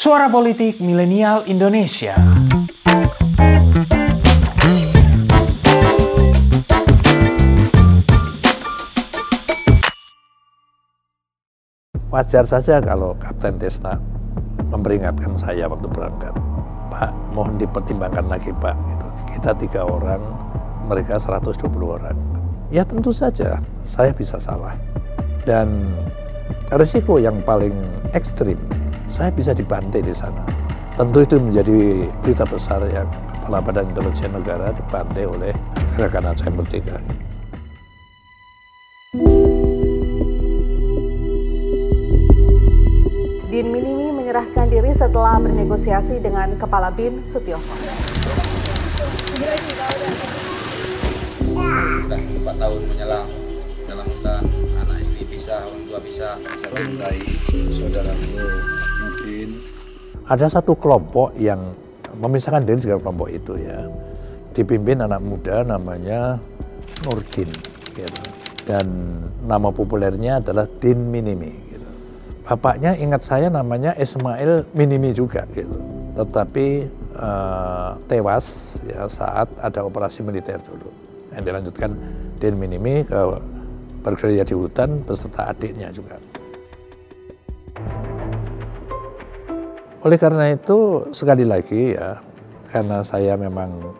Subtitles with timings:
[0.00, 2.16] Suara Politik Milenial Indonesia.
[12.08, 14.00] Wajar saja kalau Kapten Tesna
[14.72, 16.32] memperingatkan saya waktu berangkat.
[16.88, 18.72] Pak, mohon dipertimbangkan lagi Pak.
[18.80, 19.06] Gitu.
[19.36, 20.24] Kita tiga orang,
[20.88, 22.16] mereka 120 orang.
[22.72, 24.80] Ya tentu saja, saya bisa salah.
[25.44, 25.92] Dan
[26.72, 27.76] risiko yang paling
[28.16, 28.56] ekstrim,
[29.10, 30.46] saya bisa dibantai di sana.
[30.94, 33.10] Tentu itu menjadi berita besar yang
[33.42, 35.50] Kepala Badan Intelijen Negara dibantai oleh
[35.98, 36.96] Gerakan Aceh Merdeka.
[43.50, 47.74] Din Minimi menyerahkan diri setelah bernegosiasi dengan Kepala BIN Sutioso.
[51.50, 53.26] Sudah empat tahun menyelang
[53.90, 54.42] dalam hutan,
[54.86, 56.38] anak istri bisa, orang tua bisa.
[56.38, 57.18] Saya cintai
[57.50, 58.79] saudaramu.
[60.30, 61.74] Ada satu kelompok yang
[62.14, 63.90] memisahkan diri dengan kelompok itu ya.
[64.54, 66.38] Dipimpin anak muda namanya
[67.02, 67.50] Nurdin.
[67.90, 68.22] Gitu.
[68.62, 68.86] Dan
[69.42, 71.50] nama populernya adalah Din Minimi.
[71.50, 71.90] Gitu.
[72.46, 75.82] Bapaknya ingat saya namanya Ismail Minimi juga gitu.
[76.14, 76.66] Tetapi
[77.18, 80.94] uh, tewas ya saat ada operasi militer dulu.
[81.34, 81.90] Yang dilanjutkan
[82.38, 83.18] Din Minimi ke
[84.06, 86.29] bergerilya di hutan beserta adiknya juga.
[90.00, 92.16] Oleh karena itu sekali lagi ya,
[92.72, 93.92] karena saya memang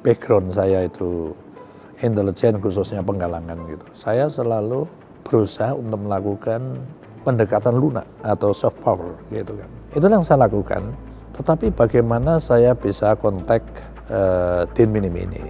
[0.00, 1.36] background saya itu
[2.00, 3.84] intelijen khususnya penggalangan gitu.
[3.92, 4.88] Saya selalu
[5.20, 6.80] berusaha untuk melakukan
[7.28, 9.68] pendekatan lunak atau soft power gitu kan.
[9.92, 10.92] Itu yang saya lakukan.
[11.36, 13.60] Tetapi bagaimana saya bisa kontak
[14.08, 15.44] uh, Din Minim ini?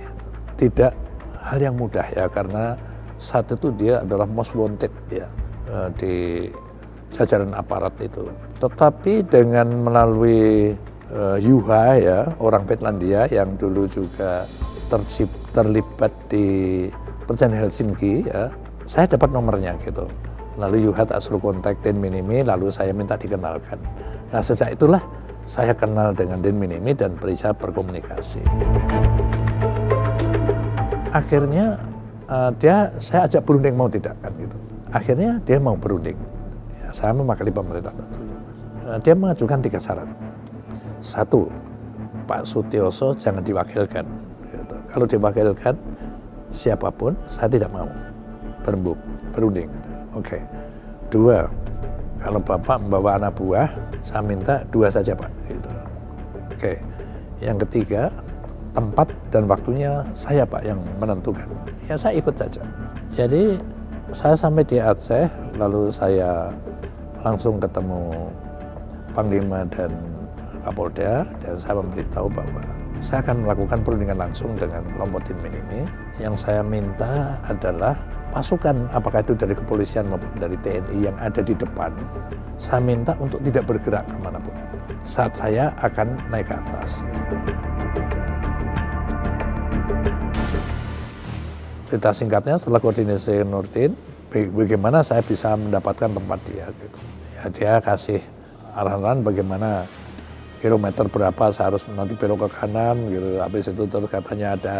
[0.58, 0.92] Tidak
[1.38, 2.74] hal yang mudah ya karena
[3.20, 5.28] saat itu dia adalah most wanted ya
[5.70, 6.48] uh, di
[7.14, 8.26] jajaran aparat itu.
[8.58, 10.74] Tetapi dengan melalui
[11.14, 14.50] uh, Yuha ya orang Finlandia yang dulu juga
[14.90, 16.86] tercip, terlibat di
[17.24, 18.50] perjanjian Helsinki ya,
[18.84, 20.10] saya dapat nomornya gitu.
[20.58, 23.78] Lalu Yuha tak suruh kontak Din Minimi, lalu saya minta dikenalkan.
[24.30, 25.02] Nah sejak itulah
[25.46, 28.42] saya kenal dengan Din Minimi dan bisa berkomunikasi.
[31.14, 31.78] Akhirnya
[32.26, 34.56] uh, dia saya ajak berunding mau tidak kan gitu.
[34.94, 36.18] Akhirnya dia mau berunding.
[36.94, 38.38] Ya, saya mewakili pemerintah tentunya.
[38.86, 40.06] Uh, dia mengajukan tiga syarat.
[41.02, 41.50] Satu,
[42.30, 44.06] Pak Sutioso jangan diwakilkan.
[44.54, 44.76] Gitu.
[44.94, 45.74] Kalau diwakilkan
[46.54, 47.90] siapa pun saya tidak mau
[48.62, 48.94] berembuk
[49.34, 49.66] berunding.
[49.66, 49.90] Gitu.
[50.14, 50.38] Oke.
[51.10, 51.50] Dua,
[52.22, 53.66] kalau Bapak membawa anak buah,
[54.06, 55.30] saya minta dua saja Pak.
[55.50, 55.70] Gitu.
[56.54, 56.78] Oke.
[57.42, 58.14] Yang ketiga,
[58.70, 61.50] tempat dan waktunya saya Pak yang menentukan.
[61.90, 62.62] Ya saya ikut saja.
[63.10, 63.58] Jadi
[64.14, 65.26] saya sampai di Aceh,
[65.58, 66.54] lalu saya
[67.24, 68.28] langsung ketemu
[69.16, 69.90] Panglima dan
[70.60, 72.62] Kapolda dan saya memberitahu bahwa
[73.00, 75.84] saya akan melakukan perundingan langsung dengan kelompok tim ini.
[76.20, 77.98] Yang saya minta adalah
[78.30, 81.92] pasukan, apakah itu dari kepolisian maupun dari TNI yang ada di depan,
[82.56, 84.56] saya minta untuk tidak bergerak ke mana pun.
[85.04, 87.04] Saat saya akan naik ke atas.
[91.84, 93.92] Cerita singkatnya setelah koordinasi Nurdin,
[94.50, 96.98] bagaimana saya bisa mendapatkan tempat dia gitu.
[97.38, 98.20] Ya dia kasih
[98.74, 99.86] arahan bagaimana
[100.58, 103.38] kilometer berapa saya harus nanti belok ke kanan gitu.
[103.38, 104.76] Habis itu terus katanya ada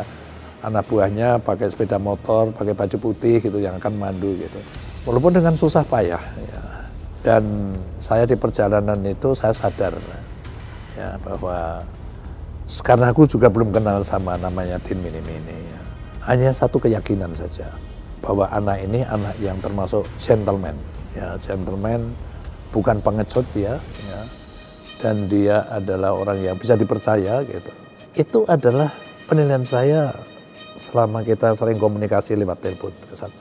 [0.65, 4.59] anak buahnya pakai sepeda motor, pakai baju putih gitu yang akan mandu gitu.
[5.06, 6.62] Walaupun dengan susah payah ya.
[7.25, 7.72] Dan
[8.03, 9.97] saya di perjalanan itu saya sadar
[10.92, 11.81] ya bahwa
[12.84, 15.81] karena aku juga belum kenal sama namanya Tin Mini Mini ya.
[16.25, 17.69] Hanya satu keyakinan saja
[18.25, 20.73] bahwa anak ini anak yang termasuk gentleman
[21.12, 22.17] ya gentleman
[22.73, 24.21] bukan pengecut ya, ya
[24.99, 27.73] dan dia adalah orang yang bisa dipercaya gitu.
[28.17, 28.89] Itu adalah
[29.29, 30.17] penilaian saya
[30.81, 33.37] selama kita sering komunikasi lewat telepon ke saya.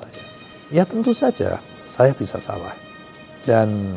[0.69, 2.75] Ya tentu saja saya bisa salah.
[3.47, 3.95] Dan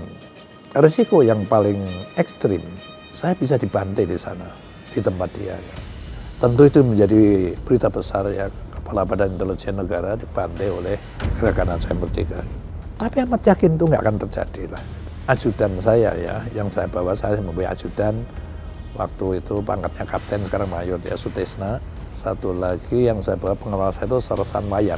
[0.78, 1.80] risiko yang paling
[2.14, 2.62] ekstrim,
[3.10, 4.46] saya bisa dibantai di sana,
[4.90, 5.56] di tempat dia.
[6.36, 8.46] Tentu itu menjadi berita besar ya
[8.86, 10.94] Kepala Badan Intelijen Negara dibantai oleh
[11.42, 12.40] Gerakan Aceh Merdeka.
[12.96, 14.82] Tapi amat yakin itu nggak akan terjadi lah
[15.26, 18.22] ajudan saya ya, yang saya bawa saya membawa ajudan
[18.94, 21.82] waktu itu pangkatnya kapten sekarang mayor ya Sutesna.
[22.16, 24.96] Satu lagi yang saya bawa pengawal saya itu Sersan Wayan.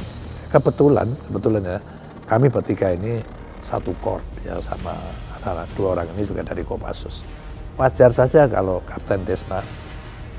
[0.55, 1.77] Kebetulan, kebetulan ya,
[2.23, 3.19] kami bertiga ini
[3.59, 4.95] satu kor ya sama
[5.35, 7.27] anak-anak dua orang ini juga dari Kopassus.
[7.75, 9.59] Wajar saja kalau Kapten Tesna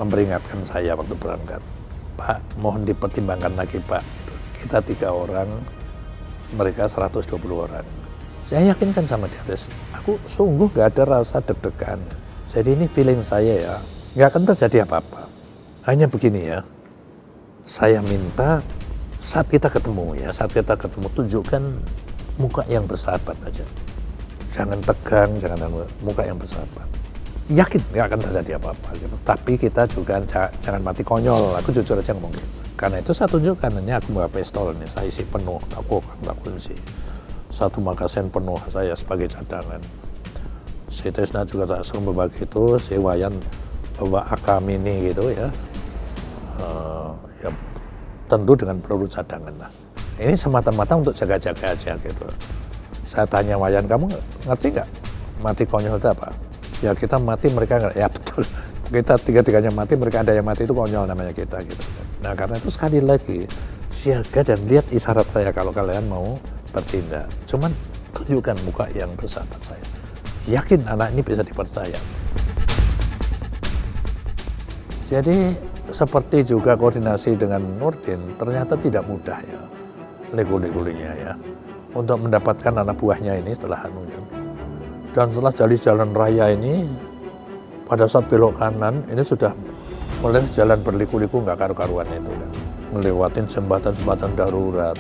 [0.01, 1.61] memperingatkan saya waktu berangkat.
[2.21, 4.05] Pak, mohon dipertimbangkan lagi Pak.
[4.61, 5.49] Kita tiga orang,
[6.53, 8.01] mereka 120 orang
[8.51, 9.47] saya yakinkan sama dia,
[9.95, 12.03] aku sungguh gak ada rasa deg-degan.
[12.51, 13.77] Jadi ini feeling saya ya,
[14.19, 15.31] nggak akan terjadi apa-apa.
[15.87, 16.59] Hanya begini ya,
[17.63, 18.59] saya minta
[19.23, 21.63] saat kita ketemu ya, saat kita ketemu tunjukkan
[22.43, 23.63] muka yang bersahabat aja.
[24.51, 25.71] Jangan tegang, jangan
[26.03, 26.90] muka yang bersahabat.
[27.51, 29.17] Yakin nggak akan terjadi apa-apa gitu.
[29.27, 30.23] Tapi kita juga
[30.63, 31.59] jangan mati konyol.
[31.59, 32.49] Aku jujur aja ngomong gitu.
[32.81, 36.73] Karena itu saya tunjukkan ini aku bawa pistol ini, saya isi penuh, aku tak kunci.
[37.53, 39.85] Satu magasin penuh saya sebagai cadangan.
[40.89, 43.37] Si Tesna juga tak suruh berbagi itu, si Wayan
[44.01, 45.53] bawa AK mini gitu ya.
[46.57, 47.13] Uh,
[47.45, 47.53] ya
[48.33, 49.71] tentu dengan peluru cadangan lah.
[50.17, 52.27] Ini semata-mata untuk jaga-jaga aja gitu.
[53.05, 54.09] Saya tanya Wayan, kamu
[54.49, 54.89] ngerti nggak
[55.45, 56.33] mati konyol itu apa?
[56.81, 58.43] Ya kita mati mereka nggak, ya betul.
[58.91, 61.85] Kita tiga-tiganya mati, mereka ada yang mati itu konyol namanya kita gitu.
[62.27, 63.47] Nah karena itu sekali lagi
[63.95, 66.41] siaga dan lihat isyarat saya kalau kalian mau
[66.75, 67.31] bertindak.
[67.47, 67.71] Cuman
[68.17, 69.85] tunjukkan muka yang bersahabat saya.
[70.49, 72.01] Yakin anak ini bisa dipercaya.
[75.11, 75.55] Jadi
[75.91, 79.61] seperti juga koordinasi dengan Nurdin ternyata tidak mudah ya
[80.31, 81.33] lego-legolingnya ya
[81.91, 84.40] untuk mendapatkan anak buahnya ini setelah anunya.
[85.11, 86.87] Dan setelah jali jalan raya ini
[87.87, 89.51] pada saat belok kanan ini sudah
[90.23, 92.51] mulai jalan berliku-liku nggak karu-karuan itu kan.
[92.91, 94.99] Melewatin jembatan-jembatan darurat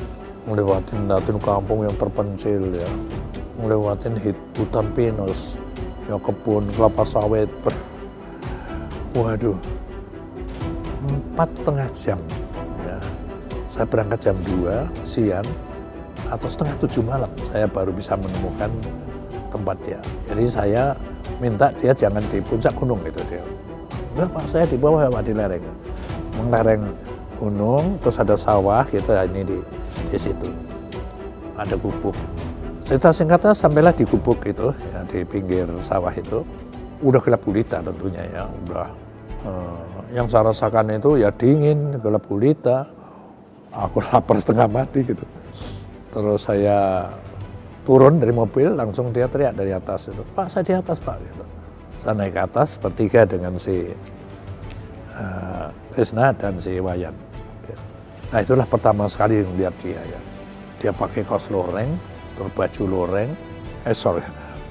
[0.48, 2.90] melewatin datin kampung yang terpencil ya.
[3.60, 4.16] Melewatin
[4.56, 5.60] hutan pinus
[6.08, 7.50] ya kebun kelapa sawit
[9.14, 9.58] waduh.
[11.06, 12.18] Empat setengah jam
[12.82, 12.98] ya.
[13.70, 15.46] Saya berangkat jam 2 siang
[16.30, 18.70] atau setengah tujuh malam saya baru bisa menemukan
[19.50, 20.00] tempat dia.
[20.30, 20.94] Jadi saya
[21.42, 23.42] minta dia jangan di puncak gunung gitu dia.
[24.14, 25.64] Enggak pak saya di bawah pak di lereng.
[26.40, 26.82] Lereng
[27.36, 29.58] gunung terus ada sawah gitu ya ini di
[30.08, 30.48] di situ.
[31.58, 32.16] Ada gubuk.
[32.88, 36.42] Cerita singkatnya sampailah di gubuk itu ya di pinggir sawah itu.
[37.00, 38.88] Udah gelap gulita tentunya ya udah.
[39.40, 42.88] Eh, yang saya rasakan itu ya dingin gelap gulita.
[43.70, 45.22] Aku lapar setengah mati gitu.
[46.10, 47.06] Terus saya
[47.84, 51.44] turun dari mobil langsung dia teriak dari atas itu pak saya di atas pak gitu
[52.00, 53.92] saya naik ke atas bertiga dengan si
[55.12, 55.68] uh,
[56.40, 57.12] dan si Wayan.
[58.30, 60.20] Nah itulah pertama sekali yang lihat dia ya.
[60.80, 61.92] Dia pakai kaos loreng,
[62.38, 63.30] terbaju loreng,
[63.84, 64.24] eh sorry,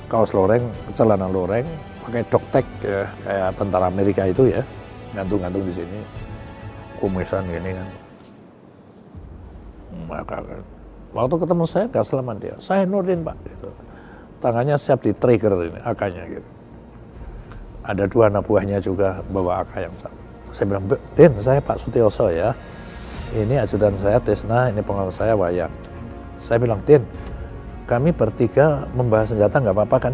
[0.10, 0.64] kaos loreng,
[0.98, 1.68] celana loreng,
[2.08, 4.66] pakai doktek ya, kayak tentara Amerika itu ya,
[5.14, 6.00] gantung-gantung di sini,
[6.98, 7.88] kumisan gini kan.
[10.10, 10.62] Maka kan,
[11.16, 13.70] waktu ketemu saya gak selamat dia, saya Nurdin pak, gitu.
[14.40, 16.50] tangannya siap di trigger ini, akanya gitu
[17.90, 20.18] ada dua anak buahnya juga bawa AK yang sama.
[20.54, 20.84] Saya bilang,
[21.18, 22.54] Din, saya Pak Sutioso ya.
[23.34, 25.74] Ini ajudan saya Tisna, ini pengawal saya Wayang.
[26.38, 27.02] Saya bilang, Din,
[27.90, 30.14] kami bertiga membahas senjata nggak apa-apa kan?